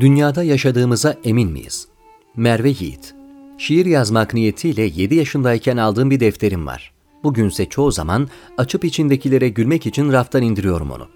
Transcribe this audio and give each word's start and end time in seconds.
Dünyada 0.00 0.42
yaşadığımıza 0.42 1.16
emin 1.24 1.50
miyiz? 1.52 1.88
Merve 2.36 2.68
Yiğit 2.68 3.14
Şiir 3.58 3.86
yazmak 3.86 4.34
niyetiyle 4.34 4.82
7 4.82 5.14
yaşındayken 5.14 5.76
aldığım 5.76 6.10
bir 6.10 6.20
defterim 6.20 6.66
var. 6.66 6.92
Bugünse 7.24 7.66
çoğu 7.66 7.92
zaman 7.92 8.28
açıp 8.58 8.84
içindekilere 8.84 9.48
gülmek 9.48 9.86
için 9.86 10.12
raftan 10.12 10.42
indiriyorum 10.42 10.90
onu. 10.90 11.08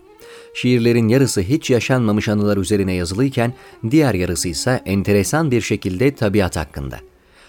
Şiirlerin 0.54 1.08
yarısı 1.08 1.40
hiç 1.40 1.70
yaşanmamış 1.70 2.28
anılar 2.28 2.56
üzerine 2.56 2.92
yazılıyken 2.92 3.54
diğer 3.90 4.14
yarısı 4.14 4.48
ise 4.48 4.82
enteresan 4.86 5.50
bir 5.50 5.60
şekilde 5.60 6.14
tabiat 6.14 6.56
hakkında. 6.56 7.00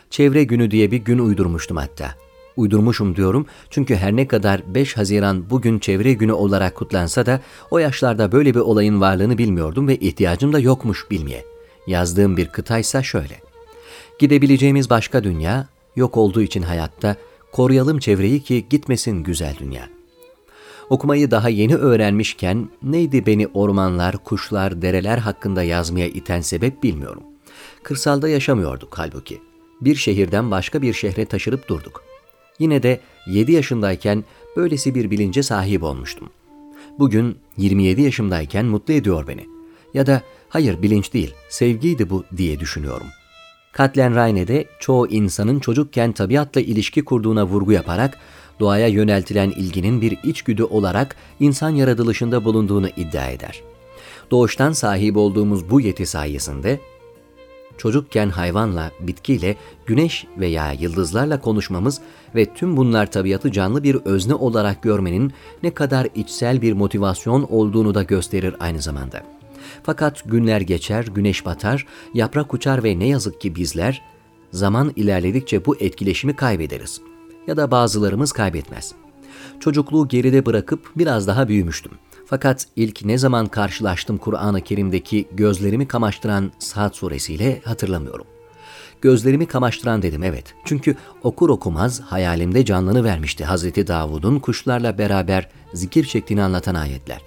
Çevre 0.09 0.43
günü 0.43 0.71
diye 0.71 0.91
bir 0.91 0.97
gün 0.97 1.19
uydurmuştum 1.19 1.77
hatta. 1.77 2.15
Uydurmuşum 2.57 3.15
diyorum 3.15 3.45
çünkü 3.69 3.95
her 3.95 4.15
ne 4.15 4.27
kadar 4.27 4.61
5 4.75 4.97
Haziran 4.97 5.49
bugün 5.49 5.79
çevre 5.79 6.13
günü 6.13 6.33
olarak 6.33 6.75
kutlansa 6.75 7.25
da 7.25 7.41
o 7.71 7.77
yaşlarda 7.77 8.31
böyle 8.31 8.53
bir 8.53 8.59
olayın 8.59 9.01
varlığını 9.01 9.37
bilmiyordum 9.37 9.87
ve 9.87 9.97
ihtiyacım 9.97 10.53
da 10.53 10.59
yokmuş 10.59 11.11
bilmeye. 11.11 11.45
Yazdığım 11.87 12.37
bir 12.37 12.47
kıtaysa 12.47 13.03
şöyle. 13.03 13.39
Gidebileceğimiz 14.19 14.89
başka 14.89 15.23
dünya, 15.23 15.67
yok 15.95 16.17
olduğu 16.17 16.41
için 16.41 16.61
hayatta, 16.61 17.15
koruyalım 17.51 17.99
çevreyi 17.99 18.43
ki 18.43 18.65
gitmesin 18.69 19.23
güzel 19.23 19.55
dünya. 19.59 19.89
Okumayı 20.89 21.31
daha 21.31 21.49
yeni 21.49 21.75
öğrenmişken 21.75 22.69
neydi 22.83 23.25
beni 23.25 23.47
ormanlar, 23.47 24.17
kuşlar, 24.17 24.81
dereler 24.81 25.17
hakkında 25.17 25.63
yazmaya 25.63 26.07
iten 26.07 26.41
sebep 26.41 26.83
bilmiyorum. 26.83 27.23
Kırsalda 27.83 28.29
yaşamıyorduk 28.29 28.97
halbuki. 28.97 29.41
Bir 29.81 29.95
şehirden 29.95 30.51
başka 30.51 30.81
bir 30.81 30.93
şehre 30.93 31.25
taşırıp 31.25 31.67
durduk. 31.67 32.10
Yine 32.61 32.83
de 32.83 32.99
7 33.27 33.51
yaşındayken 33.51 34.23
böylesi 34.55 34.95
bir 34.95 35.11
bilince 35.11 35.43
sahip 35.43 35.83
olmuştum. 35.83 36.29
Bugün 36.99 37.37
27 37.57 38.01
yaşımdayken 38.01 38.65
mutlu 38.65 38.93
ediyor 38.93 39.27
beni. 39.27 39.45
Ya 39.93 40.07
da 40.07 40.21
hayır 40.49 40.81
bilinç 40.81 41.13
değil, 41.13 41.33
sevgiydi 41.49 42.09
bu 42.09 42.23
diye 42.37 42.59
düşünüyorum. 42.59 43.07
Katlen 43.71 44.15
Rayne'de 44.15 44.65
çoğu 44.79 45.07
insanın 45.07 45.59
çocukken 45.59 46.11
tabiatla 46.11 46.61
ilişki 46.61 47.05
kurduğuna 47.05 47.45
vurgu 47.45 47.71
yaparak 47.71 48.17
doğaya 48.59 48.87
yöneltilen 48.87 49.49
ilginin 49.49 50.01
bir 50.01 50.17
içgüdü 50.23 50.63
olarak 50.63 51.15
insan 51.39 51.69
yaratılışında 51.69 52.45
bulunduğunu 52.45 52.87
iddia 52.87 53.27
eder. 53.27 53.61
Doğuştan 54.31 54.71
sahip 54.71 55.17
olduğumuz 55.17 55.69
bu 55.69 55.81
yeti 55.81 56.05
sayesinde 56.05 56.79
çocukken 57.81 58.29
hayvanla, 58.29 58.91
bitkiyle, 58.99 59.55
güneş 59.85 60.25
veya 60.37 60.71
yıldızlarla 60.71 61.39
konuşmamız 61.39 62.01
ve 62.35 62.45
tüm 62.45 62.77
bunlar 62.77 63.11
tabiatı 63.11 63.51
canlı 63.51 63.83
bir 63.83 63.95
özne 63.95 64.33
olarak 64.33 64.83
görmenin 64.83 65.33
ne 65.63 65.73
kadar 65.73 66.07
içsel 66.15 66.61
bir 66.61 66.73
motivasyon 66.73 67.43
olduğunu 67.49 67.95
da 67.95 68.03
gösterir 68.03 68.55
aynı 68.59 68.81
zamanda. 68.81 69.23
Fakat 69.83 70.23
günler 70.25 70.61
geçer, 70.61 71.07
güneş 71.15 71.45
batar, 71.45 71.85
yaprak 72.13 72.53
uçar 72.53 72.83
ve 72.83 72.99
ne 72.99 73.07
yazık 73.07 73.41
ki 73.41 73.55
bizler 73.55 74.01
zaman 74.51 74.93
ilerledikçe 74.95 75.65
bu 75.65 75.75
etkileşimi 75.75 76.35
kaybederiz. 76.35 77.01
Ya 77.47 77.57
da 77.57 77.71
bazılarımız 77.71 78.31
kaybetmez. 78.31 78.93
Çocukluğu 79.59 80.07
geride 80.07 80.45
bırakıp 80.45 80.91
biraz 80.95 81.27
daha 81.27 81.47
büyümüştüm. 81.47 81.91
Fakat 82.31 82.67
ilk 82.75 83.05
ne 83.05 83.17
zaman 83.17 83.47
karşılaştım 83.47 84.17
Kur'an-ı 84.17 84.61
Kerim'deki 84.61 85.27
gözlerimi 85.31 85.87
kamaştıran 85.87 86.51
Saat 86.59 86.95
suresiyle 86.95 87.61
hatırlamıyorum. 87.65 88.25
Gözlerimi 89.01 89.45
kamaştıran 89.45 90.01
dedim 90.01 90.23
evet. 90.23 90.53
Çünkü 90.65 90.95
okur 91.23 91.49
okumaz 91.49 92.01
hayalimde 92.01 92.65
canlını 92.65 93.03
vermişti 93.03 93.45
Hazreti 93.45 93.87
Davud'un 93.87 94.39
kuşlarla 94.39 94.97
beraber 94.97 95.49
zikir 95.73 96.05
çektiğini 96.05 96.43
anlatan 96.43 96.75
ayetler. 96.75 97.21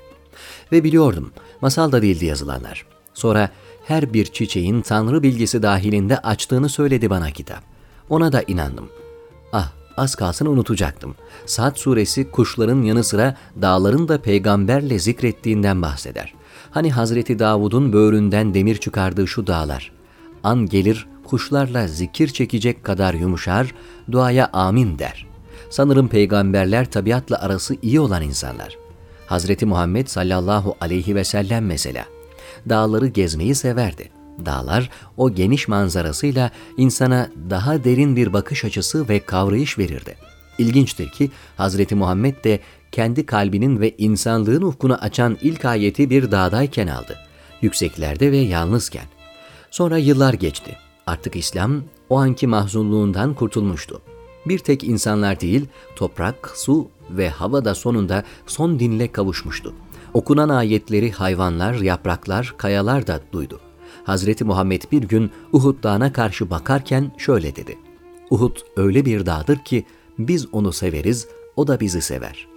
Ve 0.73 0.85
biliyordum, 0.85 1.33
masal 1.61 1.93
da 1.93 2.03
değildi 2.03 2.25
yazılanlar. 2.25 2.87
Sonra 3.15 3.51
her 3.85 4.15
bir 4.15 4.25
çiçeğin 4.25 4.83
tanrı 4.83 5.23
bilgisi 5.23 5.63
dahilinde 5.63 6.19
açtığını 6.19 6.69
söyledi 6.69 7.11
bana 7.11 7.31
kitap. 7.31 7.63
Ona 8.11 8.33
da 8.33 8.43
inandım. 8.43 8.89
Az 9.97 10.15
kalsın 10.15 10.47
unutacaktım. 10.47 11.15
Saat 11.47 11.79
suresi 11.79 12.31
kuşların 12.31 12.83
yanı 12.83 13.05
sıra 13.05 13.37
dağların 13.63 14.09
da 14.09 14.21
peygamberle 14.21 14.99
zikrettiğinden 14.99 15.83
bahseder. 15.83 16.35
Hani 16.71 16.93
Hazreti 16.93 17.39
Davud'un 17.39 17.93
böğründen 17.93 18.55
demir 18.55 18.77
çıkardığı 18.77 19.27
şu 19.27 19.47
dağlar. 19.47 19.93
An 20.43 20.67
gelir 20.67 21.07
kuşlarla 21.25 21.89
zikir 21.89 22.29
çekecek 22.29 22.85
kadar 22.85 23.15
yumuşar, 23.15 23.75
duaya 24.13 24.51
amin 24.53 24.99
der. 24.99 25.27
Sanırım 25.71 26.09
peygamberler 26.09 26.91
tabiatla 26.91 27.39
arası 27.39 27.77
iyi 27.83 28.01
olan 28.01 28.23
insanlar. 28.23 28.79
Hazreti 29.27 29.67
Muhammed 29.67 30.07
sallallahu 30.07 30.75
aleyhi 30.81 31.15
ve 31.15 31.25
sellem 31.25 31.67
mesela. 31.67 32.05
Dağları 32.69 33.07
gezmeyi 33.07 33.55
severdi. 33.55 34.11
Dağlar 34.47 34.91
o 35.17 35.35
geniş 35.35 35.69
manzarasıyla 35.69 36.51
insana 36.77 37.31
daha 37.51 37.85
derin 37.85 38.17
bir 38.17 38.33
bakış 38.33 38.65
açısı 38.65 39.09
ve 39.09 39.21
kavrayış 39.21 39.79
verirdi. 39.79 40.17
İlginçtir 40.59 41.11
ki 41.11 41.31
Hazreti 41.57 41.95
Muhammed 41.95 42.45
de 42.45 42.61
kendi 42.93 43.27
kalbinin 43.27 43.81
ve 43.81 43.95
insanlığın 43.99 44.63
ufkunu 44.63 44.95
açan 44.95 45.39
ilk 45.43 45.65
ayeti 45.65 46.11
bir 46.11 46.31
dağdayken 46.31 46.87
aldı. 46.87 47.19
Yükseklerde 47.63 48.33
ve 48.33 48.37
yalnızken. 48.37 49.05
Sonra 49.71 49.99
yıllar 49.99 50.35
geçti. 50.35 50.77
Artık 51.07 51.37
İslam 51.37 51.83
o 52.09 52.19
anki 52.19 52.47
mahzunluğundan 52.47 53.35
kurtulmuştu. 53.35 54.03
Bir 54.47 54.59
tek 54.59 54.85
insanlar 54.85 55.41
değil, 55.41 55.67
toprak, 55.97 56.53
su 56.55 56.89
ve 57.11 57.31
hava 57.31 57.65
da 57.65 57.75
sonunda 57.75 58.25
son 58.47 58.79
dinle 58.79 59.13
kavuşmuştu. 59.13 59.75
Okunan 60.15 60.49
ayetleri 60.49 61.13
hayvanlar, 61.13 61.75
yapraklar, 61.75 62.55
kayalar 62.57 63.07
da 63.07 63.21
duydu. 63.33 63.61
Hazreti 64.05 64.45
Muhammed 64.45 64.83
bir 64.93 65.03
gün 65.03 65.31
Uhud 65.53 65.83
dağına 65.83 66.13
karşı 66.13 66.51
bakarken 66.51 67.13
şöyle 67.19 67.57
dedi. 67.57 67.79
Uhud 68.31 68.57
öyle 68.77 69.05
bir 69.05 69.27
dağdır 69.27 69.59
ki 69.59 69.85
biz 70.19 70.47
onu 70.53 70.73
severiz, 70.73 71.29
o 71.57 71.67
da 71.67 71.81
bizi 71.81 72.03
sever. 72.03 72.49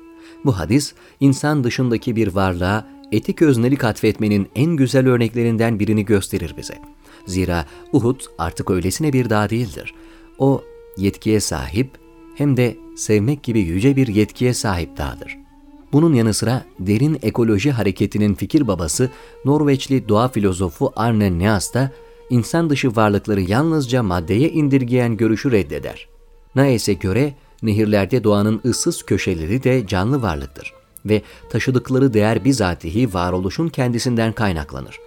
Bu 0.45 0.59
hadis 0.59 0.93
insan 1.19 1.63
dışındaki 1.63 2.15
bir 2.15 2.27
varlığa 2.27 2.87
etik 3.11 3.41
öznelik 3.41 3.83
atfetmenin 3.83 4.47
en 4.55 4.75
güzel 4.75 5.07
örneklerinden 5.07 5.79
birini 5.79 6.05
gösterir 6.05 6.53
bize. 6.57 6.81
Zira 7.25 7.65
Uhud 7.93 8.21
artık 8.37 8.69
öylesine 8.69 9.13
bir 9.13 9.29
dağ 9.29 9.49
değildir. 9.49 9.93
O 10.39 10.63
yetkiye 10.97 11.39
sahip 11.39 11.89
hem 12.35 12.57
de 12.57 12.77
sevmek 12.95 13.43
gibi 13.43 13.59
yüce 13.59 13.95
bir 13.95 14.07
yetkiye 14.07 14.53
sahip 14.53 14.97
dağdır. 14.97 15.46
Bunun 15.93 16.13
yanı 16.13 16.33
sıra 16.33 16.65
derin 16.79 17.19
ekoloji 17.21 17.71
hareketinin 17.71 18.33
fikir 18.33 18.67
babası 18.67 19.09
Norveçli 19.45 20.09
doğa 20.09 20.27
filozofu 20.27 20.93
Arne 20.95 21.39
Naas 21.39 21.73
da 21.73 21.91
insan 22.29 22.69
dışı 22.69 22.95
varlıkları 22.95 23.41
yalnızca 23.41 24.03
maddeye 24.03 24.49
indirgeyen 24.49 25.17
görüşü 25.17 25.51
reddeder. 25.51 26.07
Naes'e 26.55 26.93
göre 26.93 27.33
nehirlerde 27.63 28.23
doğanın 28.23 28.61
ıssız 28.65 29.03
köşeleri 29.03 29.63
de 29.63 29.87
canlı 29.87 30.21
varlıktır 30.21 30.73
ve 31.05 31.21
taşıdıkları 31.49 32.13
değer 32.13 32.45
bizatihi 32.45 33.13
varoluşun 33.13 33.67
kendisinden 33.67 34.33
kaynaklanır. 34.33 34.99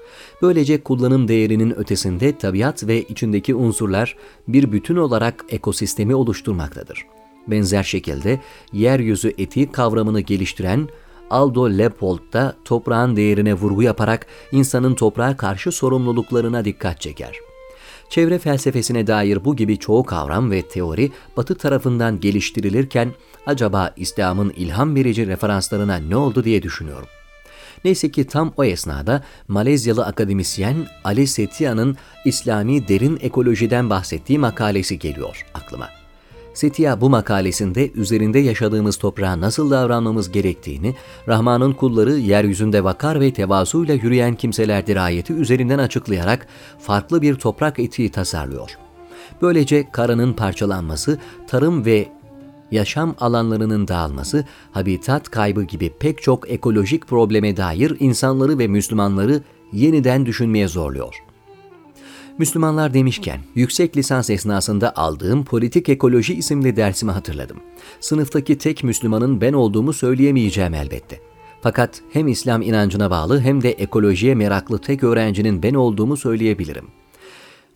Böylece 0.43 0.81
kullanım 0.81 1.29
değerinin 1.29 1.79
ötesinde 1.79 2.39
tabiat 2.39 2.87
ve 2.87 3.03
içindeki 3.03 3.55
unsurlar 3.55 4.17
bir 4.49 4.73
bütün 4.73 4.97
olarak 4.97 5.45
ekosistemi 5.49 6.15
oluşturmaktadır. 6.15 7.07
Benzer 7.47 7.83
şekilde 7.83 8.41
yeryüzü 8.73 9.33
etiği 9.39 9.73
kavramını 9.73 10.21
geliştiren 10.21 10.89
Aldo 11.31 11.71
Leopold 11.71 12.33
da 12.33 12.57
toprağın 12.65 13.17
değerine 13.17 13.55
vurgu 13.55 13.83
yaparak 13.83 14.27
insanın 14.53 14.95
toprağa 14.95 15.37
karşı 15.37 15.73
sorumluluklarına 15.73 16.65
dikkat 16.65 17.01
çeker. 17.01 17.37
Çevre 18.11 18.39
felsefesine 18.39 19.07
dair 19.07 19.45
bu 19.45 19.57
gibi 19.57 19.79
çoğu 19.79 20.05
kavram 20.05 20.51
ve 20.51 20.63
teori 20.63 21.11
Batı 21.37 21.55
tarafından 21.55 22.21
geliştirilirken 22.21 23.15
acaba 23.47 23.95
İslam'ın 23.97 24.51
ilham 24.51 24.95
verici 24.95 25.27
referanslarına 25.27 25.97
ne 25.97 26.17
oldu 26.17 26.45
diye 26.45 26.63
düşünüyorum. 26.63 27.09
Neyse 27.85 28.11
ki 28.11 28.27
tam 28.27 28.53
o 28.57 28.65
esnada 28.65 29.25
Malezyalı 29.49 30.07
akademisyen 30.07 30.77
Ali 31.05 31.27
Setia'nın 31.27 31.97
İslami 32.25 32.89
derin 32.89 33.19
ekolojiden 33.23 33.91
bahsettiği 33.91 34.39
makalesi 34.39 34.99
geliyor 34.99 35.47
aklıma. 35.55 36.00
Setia 36.55 37.01
bu 37.01 37.11
makalesinde 37.11 37.91
üzerinde 37.91 38.39
yaşadığımız 38.39 38.97
toprağa 38.97 39.41
nasıl 39.41 39.71
davranmamız 39.71 40.33
gerektiğini, 40.33 40.95
Rahman'ın 41.29 41.73
kulları 41.73 42.13
yeryüzünde 42.13 42.85
vakar 42.85 43.21
ve 43.21 43.33
tevazuyla 43.33 43.95
yürüyen 43.95 44.35
kimselerdir 44.35 44.97
ayeti 44.97 45.33
üzerinden 45.33 45.79
açıklayarak 45.79 46.47
farklı 46.79 47.23
bir 47.23 47.35
toprak 47.35 47.79
etiği 47.79 48.11
tasarlıyor. 48.11 48.79
Böylece 49.43 49.91
karanın 49.93 50.33
parçalanması, 50.33 51.19
tarım 51.49 51.85
ve 51.85 52.09
yaşam 52.71 53.15
alanlarının 53.21 53.89
dağılması, 53.89 54.45
habitat 54.73 55.29
kaybı 55.29 55.63
gibi 55.63 55.93
pek 56.01 56.23
çok 56.23 56.51
ekolojik 56.51 57.07
probleme 57.07 57.57
dair 57.57 57.97
insanları 58.01 58.59
ve 58.59 58.69
Müslümanları 58.69 59.43
yeniden 59.73 60.27
düşünmeye 60.27 60.69
zorluyor.'' 60.69 61.30
Müslümanlar 62.41 62.95
demişken, 62.95 63.41
yüksek 63.55 63.97
lisans 63.97 64.31
esnasında 64.31 64.97
aldığım 64.97 65.45
Politik 65.45 65.89
Ekoloji 65.89 66.35
isimli 66.35 66.77
dersimi 66.77 67.13
hatırladım. 67.13 67.57
Sınıftaki 68.01 68.59
tek 68.59 68.85
Müslümanın 68.85 69.41
ben 69.41 69.53
olduğumu 69.53 69.93
söyleyemeyeceğim 69.93 70.75
elbette. 70.75 71.21
Fakat 71.63 72.01
hem 72.13 72.29
İslam 72.29 72.63
inancına 72.63 73.11
bağlı 73.11 73.41
hem 73.41 73.63
de 73.63 73.71
ekolojiye 73.71 74.35
meraklı 74.35 74.79
tek 74.79 75.05
öğrencinin 75.05 75.63
ben 75.63 75.75
olduğumu 75.75 76.17
söyleyebilirim. 76.17 76.87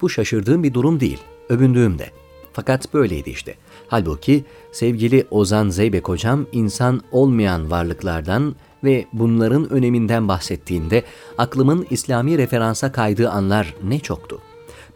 Bu 0.01 0.11
şaşırdığım 0.11 0.63
bir 0.63 0.75
durum 0.75 1.01
değil, 1.01 1.19
övündüğüm 1.49 1.99
de. 1.99 2.11
Fakat 2.53 2.95
böyleydi 2.95 3.31
işte. 3.31 3.55
Halbuki 3.89 4.45
sevgili 4.73 5.27
Ozan 5.31 5.69
Zeybek 5.69 6.09
hocam 6.09 6.47
insan 6.53 7.01
olmayan 7.13 7.71
varlıklardan 7.71 8.55
ve 8.85 9.07
bunların 9.13 9.71
öneminden 9.71 10.29
bahsettiğinde 10.29 11.03
aklımın 11.39 11.87
İslami 11.91 12.39
referansa 12.39 12.93
kaydığı 12.93 13.31
anlar 13.31 13.75
ne 13.83 14.01
çoktu. 14.01 14.41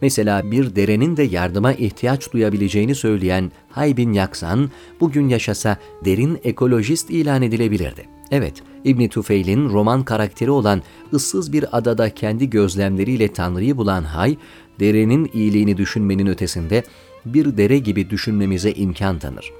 Mesela 0.01 0.51
bir 0.51 0.75
derenin 0.75 1.17
de 1.17 1.23
yardıma 1.23 1.73
ihtiyaç 1.73 2.33
duyabileceğini 2.33 2.95
söyleyen 2.95 3.51
Haybin 3.69 4.13
Yaksan, 4.13 4.71
bugün 4.99 5.29
yaşasa 5.29 5.77
derin 6.05 6.39
ekolojist 6.43 7.09
ilan 7.09 7.41
edilebilirdi. 7.41 8.05
Evet, 8.31 8.53
İbni 8.83 9.09
Tufeil'in 9.09 9.69
roman 9.69 10.03
karakteri 10.03 10.51
olan 10.51 10.81
ıssız 11.13 11.53
bir 11.53 11.77
adada 11.77 12.13
kendi 12.13 12.49
gözlemleriyle 12.49 13.33
Tanrı'yı 13.33 13.77
bulan 13.77 14.03
Hay, 14.03 14.37
derenin 14.79 15.29
iyiliğini 15.33 15.77
düşünmenin 15.77 16.27
ötesinde 16.27 16.83
bir 17.25 17.57
dere 17.57 17.77
gibi 17.77 18.09
düşünmemize 18.09 18.71
imkan 18.71 19.19
tanır. 19.19 19.51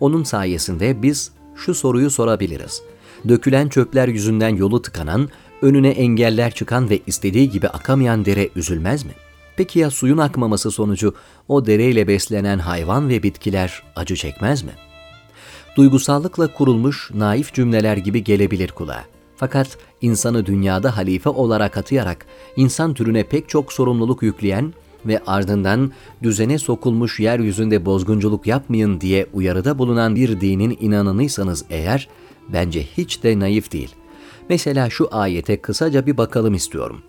Onun 0.00 0.22
sayesinde 0.22 1.02
biz 1.02 1.32
şu 1.56 1.74
soruyu 1.74 2.10
sorabiliriz. 2.10 2.82
Dökülen 3.28 3.68
çöpler 3.68 4.08
yüzünden 4.08 4.56
yolu 4.56 4.82
tıkanan, 4.82 5.28
önüne 5.62 5.88
engeller 5.88 6.54
çıkan 6.54 6.90
ve 6.90 7.00
istediği 7.06 7.50
gibi 7.50 7.68
akamayan 7.68 8.24
dere 8.24 8.48
üzülmez 8.56 9.04
mi? 9.04 9.12
Peki 9.58 9.78
ya 9.78 9.90
suyun 9.90 10.18
akmaması 10.18 10.70
sonucu 10.70 11.14
o 11.48 11.66
dereyle 11.66 12.08
beslenen 12.08 12.58
hayvan 12.58 13.08
ve 13.08 13.22
bitkiler 13.22 13.82
acı 13.96 14.16
çekmez 14.16 14.62
mi? 14.62 14.70
Duygusallıkla 15.76 16.52
kurulmuş 16.52 17.10
naif 17.14 17.54
cümleler 17.54 17.96
gibi 17.96 18.24
gelebilir 18.24 18.68
kulağa. 18.68 19.04
Fakat 19.36 19.78
insanı 20.00 20.46
dünyada 20.46 20.96
halife 20.96 21.28
olarak 21.28 21.76
atayarak 21.76 22.26
insan 22.56 22.94
türüne 22.94 23.24
pek 23.24 23.48
çok 23.48 23.72
sorumluluk 23.72 24.22
yükleyen 24.22 24.74
ve 25.06 25.22
ardından 25.26 25.92
düzene 26.22 26.58
sokulmuş 26.58 27.20
yeryüzünde 27.20 27.84
bozgunculuk 27.84 28.46
yapmayın 28.46 29.00
diye 29.00 29.26
uyarıda 29.32 29.78
bulunan 29.78 30.16
bir 30.16 30.40
dinin 30.40 30.78
inananıysanız 30.80 31.64
eğer, 31.70 32.08
bence 32.48 32.82
hiç 32.82 33.22
de 33.22 33.38
naif 33.38 33.72
değil. 33.72 33.94
Mesela 34.48 34.90
şu 34.90 35.08
ayete 35.10 35.60
kısaca 35.60 36.06
bir 36.06 36.16
bakalım 36.16 36.54
istiyorum. 36.54 37.02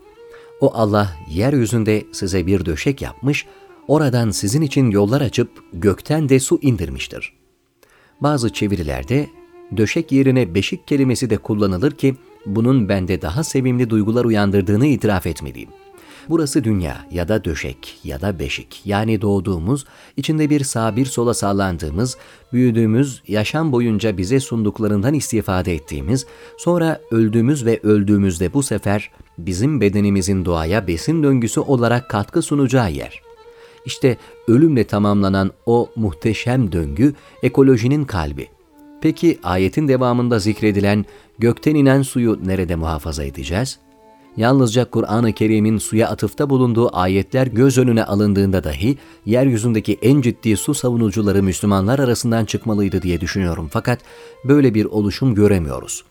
O 0.62 0.72
Allah 0.74 1.16
yeryüzünde 1.30 2.04
size 2.12 2.48
bir 2.48 2.66
döşek 2.66 3.02
yapmış, 3.02 3.46
oradan 3.88 4.30
sizin 4.32 4.62
için 4.62 4.92
yollar 4.92 5.22
açıp 5.22 5.50
gökten 5.74 6.30
de 6.30 6.40
su 6.40 6.60
indirmiştir. 6.62 7.34
Bazı 8.22 8.54
çevirilerde 8.54 9.28
döşek 9.78 10.12
yerine 10.12 10.56
beşik 10.56 10.88
kelimesi 10.88 11.30
de 11.30 11.38
kullanılır 11.38 11.92
ki 11.92 12.16
bunun 12.46 12.90
bende 12.90 13.22
daha 13.22 13.44
sevimli 13.44 13.90
duygular 13.90 14.26
uyandırdığını 14.26 14.86
itiraf 14.86 15.28
etmeliyim. 15.28 15.70
Burası 16.30 16.64
dünya 16.64 17.06
ya 17.12 17.28
da 17.28 17.46
döşek 17.46 18.00
ya 18.04 18.22
da 18.22 18.40
beşik 18.40 18.82
yani 18.86 19.22
doğduğumuz, 19.22 19.86
içinde 20.18 20.50
bir 20.50 20.64
sağ 20.64 20.96
bir 20.96 21.06
sola 21.06 21.34
sallandığımız, 21.34 22.18
büyüdüğümüz, 22.54 23.24
yaşam 23.28 23.72
boyunca 23.72 24.18
bize 24.18 24.40
sunduklarından 24.40 25.14
istifade 25.14 25.76
ettiğimiz, 25.76 26.26
sonra 26.58 27.02
öldüğümüz 27.12 27.66
ve 27.66 27.80
öldüğümüzde 27.84 28.54
bu 28.54 28.64
sefer 28.64 29.12
bizim 29.38 29.82
bedenimizin 29.82 30.46
doğaya 30.46 30.88
besin 30.88 31.24
döngüsü 31.24 31.60
olarak 31.60 32.10
katkı 32.10 32.42
sunacağı 32.42 32.92
yer. 32.92 33.22
İşte 33.86 34.18
ölümle 34.48 34.84
tamamlanan 34.84 35.52
o 35.66 35.90
muhteşem 35.96 36.72
döngü 36.72 37.14
ekolojinin 37.44 38.06
kalbi. 38.06 38.48
Peki 39.02 39.40
ayetin 39.44 39.88
devamında 39.88 40.40
zikredilen 40.40 41.06
gökten 41.40 41.76
inen 41.76 42.02
suyu 42.02 42.40
nerede 42.44 42.76
muhafaza 42.76 43.24
edeceğiz? 43.24 43.80
Yalnızca 44.38 44.86
Kur'an-ı 44.86 45.34
Kerim'in 45.34 45.78
suya 45.78 46.10
atıfta 46.10 46.50
bulunduğu 46.50 46.98
ayetler 46.98 47.48
göz 47.48 47.78
önüne 47.78 48.04
alındığında 48.04 48.64
dahi 48.64 48.98
yeryüzündeki 49.26 49.98
en 50.02 50.22
ciddi 50.22 50.58
su 50.58 50.74
savunucuları 50.74 51.44
Müslümanlar 51.44 52.00
arasından 52.00 52.46
çıkmalıydı 52.46 53.02
diye 53.02 53.22
düşünüyorum. 53.22 53.70
Fakat 53.72 54.00
böyle 54.46 54.74
bir 54.74 54.86
oluşum 54.86 55.36
göremiyoruz. 55.36 56.04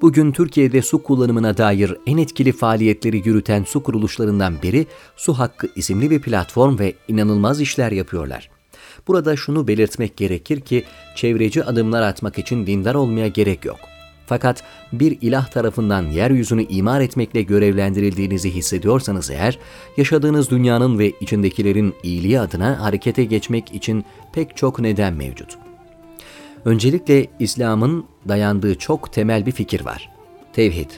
Bugün 0.00 0.32
Türkiye'de 0.32 0.82
su 0.82 1.02
kullanımına 1.02 1.56
dair 1.56 1.96
en 2.06 2.18
etkili 2.18 2.52
faaliyetleri 2.52 3.22
yürüten 3.28 3.64
su 3.64 3.82
kuruluşlarından 3.82 4.62
biri 4.62 4.86
Su 5.16 5.34
Hakkı 5.34 5.68
isimli 5.76 6.10
bir 6.10 6.20
platform 6.20 6.78
ve 6.78 6.94
inanılmaz 7.08 7.60
işler 7.60 7.92
yapıyorlar. 7.92 8.50
Burada 9.08 9.36
şunu 9.36 9.68
belirtmek 9.68 10.16
gerekir 10.16 10.60
ki 10.60 10.84
çevreci 11.16 11.64
adımlar 11.64 12.02
atmak 12.02 12.38
için 12.38 12.66
dindar 12.66 12.94
olmaya 12.94 13.28
gerek 13.28 13.64
yok. 13.64 13.78
Fakat 14.30 14.62
bir 14.92 15.18
ilah 15.20 15.46
tarafından 15.46 16.02
yeryüzünü 16.02 16.62
imar 16.62 17.00
etmekle 17.00 17.42
görevlendirildiğinizi 17.42 18.54
hissediyorsanız 18.54 19.30
eğer, 19.30 19.58
yaşadığınız 19.96 20.50
dünyanın 20.50 20.98
ve 20.98 21.12
içindekilerin 21.20 21.94
iyiliği 22.02 22.40
adına 22.40 22.80
harekete 22.80 23.24
geçmek 23.24 23.74
için 23.74 24.04
pek 24.32 24.56
çok 24.56 24.78
neden 24.80 25.14
mevcut. 25.14 25.58
Öncelikle 26.64 27.26
İslam'ın 27.38 28.04
dayandığı 28.28 28.74
çok 28.78 29.12
temel 29.12 29.46
bir 29.46 29.52
fikir 29.52 29.84
var. 29.84 30.10
Tevhid. 30.52 30.90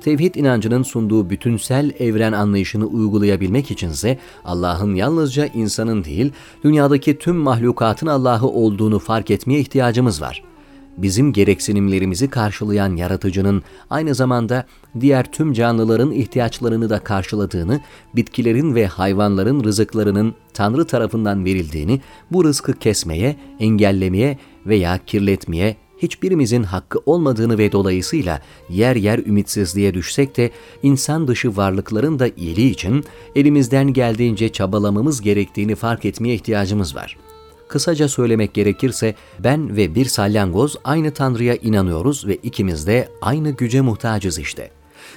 Tevhid 0.00 0.34
inancının 0.34 0.82
sunduğu 0.82 1.30
bütünsel 1.30 1.92
evren 1.98 2.32
anlayışını 2.32 2.86
uygulayabilmek 2.86 3.70
içinse 3.70 4.18
Allah'ın 4.44 4.94
yalnızca 4.94 5.46
insanın 5.46 6.04
değil, 6.04 6.32
dünyadaki 6.64 7.18
tüm 7.18 7.36
mahlukatın 7.36 8.06
Allah'ı 8.06 8.46
olduğunu 8.46 8.98
fark 8.98 9.30
etmeye 9.30 9.60
ihtiyacımız 9.60 10.22
var 10.22 10.51
bizim 10.96 11.32
gereksinimlerimizi 11.32 12.30
karşılayan 12.30 12.96
yaratıcının 12.96 13.62
aynı 13.90 14.14
zamanda 14.14 14.66
diğer 15.00 15.32
tüm 15.32 15.52
canlıların 15.52 16.12
ihtiyaçlarını 16.12 16.90
da 16.90 16.98
karşıladığını, 16.98 17.80
bitkilerin 18.16 18.74
ve 18.74 18.86
hayvanların 18.86 19.64
rızıklarının 19.64 20.34
Tanrı 20.54 20.86
tarafından 20.86 21.44
verildiğini, 21.44 22.00
bu 22.30 22.44
rızkı 22.44 22.72
kesmeye, 22.72 23.36
engellemeye 23.60 24.38
veya 24.66 24.98
kirletmeye 25.06 25.76
hiçbirimizin 25.98 26.62
hakkı 26.62 26.98
olmadığını 27.06 27.58
ve 27.58 27.72
dolayısıyla 27.72 28.40
yer 28.70 28.96
yer 28.96 29.18
ümitsizliğe 29.18 29.94
düşsek 29.94 30.36
de 30.36 30.50
insan 30.82 31.28
dışı 31.28 31.56
varlıkların 31.56 32.18
da 32.18 32.28
iyiliği 32.28 32.70
için 32.70 33.04
elimizden 33.36 33.92
geldiğince 33.92 34.48
çabalamamız 34.48 35.20
gerektiğini 35.20 35.74
fark 35.74 36.04
etmeye 36.04 36.34
ihtiyacımız 36.34 36.96
var.'' 36.96 37.31
Kısaca 37.72 38.08
söylemek 38.08 38.54
gerekirse 38.54 39.14
ben 39.38 39.76
ve 39.76 39.94
bir 39.94 40.04
salyangoz 40.04 40.76
aynı 40.84 41.10
Tanrı'ya 41.10 41.56
inanıyoruz 41.56 42.26
ve 42.26 42.36
ikimiz 42.36 42.86
de 42.86 43.08
aynı 43.20 43.50
güce 43.50 43.80
muhtacız 43.80 44.38
işte. 44.38 44.70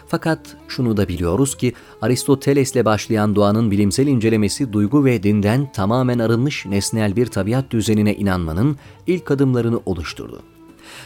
Fakat 0.08 0.40
şunu 0.68 0.98
da 0.98 1.08
biliyoruz 1.08 1.58
ki 1.58 1.74
Aristoteles'le 2.02 2.86
başlayan 2.86 3.36
doğanın 3.36 3.72
bilimsel 3.72 4.08
incelemesi 4.08 4.74
duygu 4.74 5.06
ve 5.06 5.24
dinden 5.24 5.72
tamamen 5.72 6.20
arınmış 6.20 6.66
nesnel 6.66 7.16
bir 7.16 7.26
tabiat 7.26 7.72
düzenine 7.72 8.16
inanmanın 8.16 8.78
ilk 9.08 9.32
adımlarını 9.32 9.80
oluşturdu. 9.86 10.42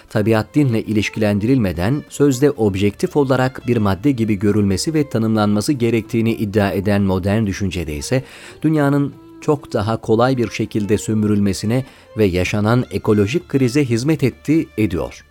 Tabiat 0.09 0.55
dinle 0.55 0.83
ilişkilendirilmeden 0.83 2.03
sözde 2.09 2.51
objektif 2.51 3.15
olarak 3.15 3.67
bir 3.67 3.77
madde 3.77 4.11
gibi 4.11 4.35
görülmesi 4.35 4.93
ve 4.93 5.09
tanımlanması 5.09 5.73
gerektiğini 5.73 6.33
iddia 6.33 6.71
eden 6.71 7.01
modern 7.01 7.45
düşüncede 7.45 7.95
ise 7.95 8.23
dünyanın 8.61 9.13
çok 9.41 9.73
daha 9.73 9.97
kolay 9.97 10.37
bir 10.37 10.49
şekilde 10.49 10.97
sömürülmesine 10.97 11.85
ve 12.17 12.25
yaşanan 12.25 12.85
ekolojik 12.91 13.49
krize 13.49 13.85
hizmet 13.85 14.23
etti, 14.23 14.67
ediyor. 14.77 15.25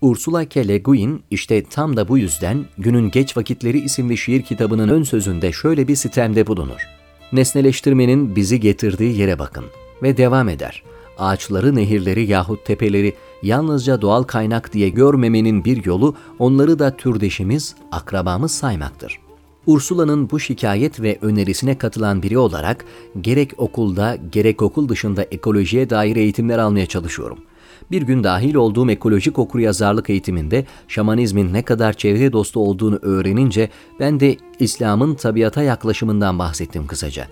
Ursula 0.00 0.44
K. 0.44 0.68
Le 0.68 0.78
Guin 0.78 1.22
işte 1.30 1.64
tam 1.64 1.96
da 1.96 2.08
bu 2.08 2.18
yüzden 2.18 2.64
Günün 2.78 3.10
Geç 3.10 3.36
Vakitleri 3.36 3.80
isimli 3.80 4.16
şiir 4.16 4.42
kitabının 4.42 4.88
ön 4.88 5.02
sözünde 5.02 5.52
şöyle 5.52 5.88
bir 5.88 5.96
sistemde 5.96 6.46
bulunur. 6.46 6.80
Nesneleştirmenin 7.32 8.36
bizi 8.36 8.60
getirdiği 8.60 9.18
yere 9.18 9.38
bakın 9.38 9.64
ve 10.02 10.16
devam 10.16 10.48
eder. 10.48 10.82
Ağaçları, 11.18 11.74
nehirleri 11.74 12.26
yahut 12.26 12.64
tepeleri 12.64 13.14
yalnızca 13.42 14.02
doğal 14.02 14.22
kaynak 14.22 14.72
diye 14.72 14.88
görmemenin 14.88 15.64
bir 15.64 15.84
yolu 15.84 16.14
onları 16.38 16.78
da 16.78 16.96
türdeşimiz, 16.96 17.74
akrabamız 17.92 18.52
saymaktır.'' 18.52 19.29
Ursula'nın 19.70 20.30
bu 20.30 20.40
şikayet 20.40 21.00
ve 21.02 21.18
önerisine 21.22 21.78
katılan 21.78 22.22
biri 22.22 22.38
olarak 22.38 22.84
gerek 23.20 23.50
okulda 23.56 24.16
gerek 24.32 24.62
okul 24.62 24.88
dışında 24.88 25.22
ekolojiye 25.22 25.90
dair 25.90 26.16
eğitimler 26.16 26.58
almaya 26.58 26.86
çalışıyorum. 26.86 27.38
Bir 27.90 28.02
gün 28.02 28.24
dahil 28.24 28.54
olduğum 28.54 28.90
ekolojik 28.90 29.38
okuryazarlık 29.38 30.10
eğitiminde 30.10 30.66
şamanizmin 30.88 31.52
ne 31.52 31.62
kadar 31.62 31.92
çevre 31.92 32.32
dostu 32.32 32.60
olduğunu 32.60 32.98
öğrenince 33.02 33.68
ben 34.00 34.20
de 34.20 34.36
İslam'ın 34.58 35.14
tabiata 35.14 35.62
yaklaşımından 35.62 36.38
bahsettim 36.38 36.86
kısaca. 36.86 37.26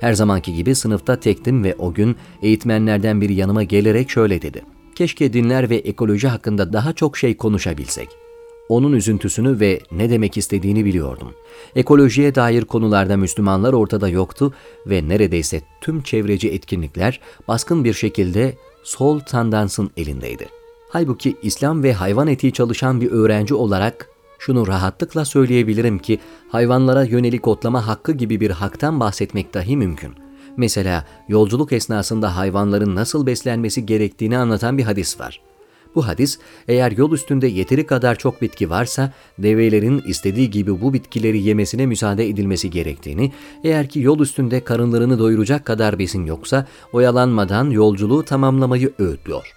Her 0.00 0.12
zamanki 0.12 0.54
gibi 0.54 0.74
sınıfta 0.74 1.20
tektim 1.20 1.64
ve 1.64 1.74
o 1.78 1.94
gün 1.94 2.16
eğitmenlerden 2.42 3.20
biri 3.20 3.34
yanıma 3.34 3.62
gelerek 3.62 4.10
şöyle 4.10 4.42
dedi. 4.42 4.62
Keşke 4.94 5.32
dinler 5.32 5.70
ve 5.70 5.76
ekoloji 5.76 6.28
hakkında 6.28 6.72
daha 6.72 6.92
çok 6.92 7.16
şey 7.16 7.36
konuşabilsek.'' 7.36 8.27
Onun 8.68 8.92
üzüntüsünü 8.92 9.60
ve 9.60 9.80
ne 9.92 10.10
demek 10.10 10.36
istediğini 10.36 10.84
biliyordum. 10.84 11.34
Ekolojiye 11.76 12.34
dair 12.34 12.64
konularda 12.64 13.16
Müslümanlar 13.16 13.72
ortada 13.72 14.08
yoktu 14.08 14.52
ve 14.86 15.08
neredeyse 15.08 15.62
tüm 15.80 16.02
çevreci 16.02 16.48
etkinlikler 16.48 17.20
baskın 17.48 17.84
bir 17.84 17.94
şekilde 17.94 18.56
sol 18.82 19.20
tandansın 19.20 19.90
elindeydi. 19.96 20.48
Halbuki 20.90 21.36
İslam 21.42 21.82
ve 21.82 21.92
hayvan 21.92 22.28
etiği 22.28 22.52
çalışan 22.52 23.00
bir 23.00 23.10
öğrenci 23.10 23.54
olarak 23.54 24.08
şunu 24.38 24.66
rahatlıkla 24.66 25.24
söyleyebilirim 25.24 25.98
ki 25.98 26.18
hayvanlara 26.48 27.04
yönelik 27.04 27.48
otlama 27.48 27.86
hakkı 27.86 28.12
gibi 28.12 28.40
bir 28.40 28.50
haktan 28.50 29.00
bahsetmek 29.00 29.54
dahi 29.54 29.76
mümkün. 29.76 30.14
Mesela 30.56 31.06
yolculuk 31.28 31.72
esnasında 31.72 32.36
hayvanların 32.36 32.94
nasıl 32.94 33.26
beslenmesi 33.26 33.86
gerektiğini 33.86 34.38
anlatan 34.38 34.78
bir 34.78 34.82
hadis 34.82 35.20
var. 35.20 35.47
Bu 35.94 36.06
hadis 36.06 36.38
eğer 36.68 36.92
yol 36.92 37.12
üstünde 37.12 37.46
yeteri 37.46 37.86
kadar 37.86 38.14
çok 38.14 38.42
bitki 38.42 38.70
varsa 38.70 39.12
develerin 39.38 40.02
istediği 40.06 40.50
gibi 40.50 40.80
bu 40.80 40.92
bitkileri 40.92 41.42
yemesine 41.42 41.86
müsaade 41.86 42.28
edilmesi 42.28 42.70
gerektiğini, 42.70 43.32
eğer 43.64 43.88
ki 43.88 44.00
yol 44.00 44.20
üstünde 44.20 44.64
karınlarını 44.64 45.18
doyuracak 45.18 45.64
kadar 45.64 45.98
besin 45.98 46.26
yoksa 46.26 46.66
oyalanmadan 46.92 47.70
yolculuğu 47.70 48.24
tamamlamayı 48.24 48.92
öğütlüyor. 48.98 49.52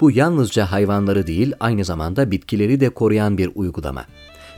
Bu 0.00 0.10
yalnızca 0.10 0.72
hayvanları 0.72 1.26
değil 1.26 1.52
aynı 1.60 1.84
zamanda 1.84 2.30
bitkileri 2.30 2.80
de 2.80 2.88
koruyan 2.88 3.38
bir 3.38 3.50
uygulama. 3.54 4.04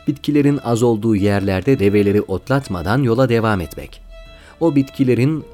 Bitkilerin 0.08 0.58
az 0.64 0.82
olduğu 0.82 1.16
yerlerde 1.16 1.78
develeri 1.78 2.22
otlatmadan 2.22 3.02
yola 3.02 3.28
devam 3.28 3.60
etmek. 3.60 4.02
O 4.60 4.74
bitkilerin 4.74 5.44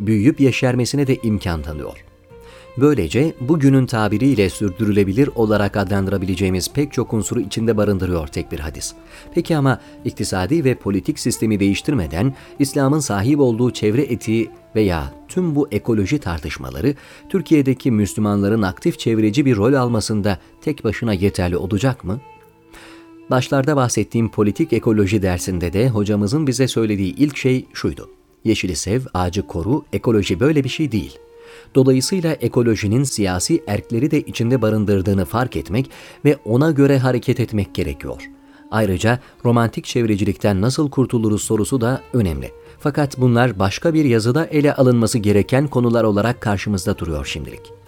büyüyüp 0.00 0.40
yeşermesine 0.40 1.06
de 1.06 1.16
imkan 1.16 1.62
tanıyor. 1.62 2.09
Böylece 2.76 3.34
bugünün 3.40 3.86
tabiriyle 3.86 4.50
sürdürülebilir 4.50 5.30
olarak 5.34 5.76
adlandırabileceğimiz 5.76 6.72
pek 6.72 6.92
çok 6.92 7.12
unsuru 7.12 7.40
içinde 7.40 7.76
barındırıyor 7.76 8.26
tek 8.26 8.52
bir 8.52 8.60
hadis. 8.60 8.92
Peki 9.34 9.56
ama 9.56 9.80
iktisadi 10.04 10.64
ve 10.64 10.74
politik 10.74 11.18
sistemi 11.18 11.60
değiştirmeden 11.60 12.34
İslam'ın 12.58 12.98
sahip 12.98 13.40
olduğu 13.40 13.70
çevre 13.70 14.02
etiği 14.02 14.50
veya 14.74 15.12
tüm 15.28 15.54
bu 15.54 15.68
ekoloji 15.70 16.18
tartışmaları 16.18 16.94
Türkiye'deki 17.28 17.90
Müslümanların 17.90 18.62
aktif 18.62 18.98
çevreci 18.98 19.44
bir 19.44 19.56
rol 19.56 19.74
almasında 19.74 20.38
tek 20.60 20.84
başına 20.84 21.12
yeterli 21.12 21.56
olacak 21.56 22.04
mı? 22.04 22.20
Başlarda 23.30 23.76
bahsettiğim 23.76 24.30
politik 24.30 24.72
ekoloji 24.72 25.22
dersinde 25.22 25.72
de 25.72 25.88
hocamızın 25.88 26.46
bize 26.46 26.68
söylediği 26.68 27.14
ilk 27.14 27.36
şey 27.36 27.66
şuydu. 27.72 28.10
Yeşili 28.44 28.76
sev, 28.76 29.00
ağacı 29.14 29.46
koru, 29.46 29.84
ekoloji 29.92 30.40
böyle 30.40 30.64
bir 30.64 30.68
şey 30.68 30.92
değil.'' 30.92 31.29
Dolayısıyla 31.74 32.32
ekolojinin 32.32 33.04
siyasi 33.04 33.62
erkleri 33.66 34.10
de 34.10 34.20
içinde 34.20 34.62
barındırdığını 34.62 35.24
fark 35.24 35.56
etmek 35.56 35.90
ve 36.24 36.36
ona 36.44 36.70
göre 36.70 36.98
hareket 36.98 37.40
etmek 37.40 37.74
gerekiyor. 37.74 38.30
Ayrıca 38.70 39.18
romantik 39.44 39.84
çevrecilikten 39.84 40.60
nasıl 40.60 40.90
kurtuluruz 40.90 41.42
sorusu 41.42 41.80
da 41.80 42.00
önemli. 42.12 42.50
Fakat 42.78 43.20
bunlar 43.20 43.58
başka 43.58 43.94
bir 43.94 44.04
yazıda 44.04 44.46
ele 44.46 44.74
alınması 44.74 45.18
gereken 45.18 45.68
konular 45.68 46.04
olarak 46.04 46.40
karşımızda 46.40 46.98
duruyor 46.98 47.26
şimdilik. 47.26 47.79